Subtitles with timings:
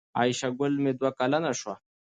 [0.17, 1.73] عایشه ګل مې دوه کلنه شو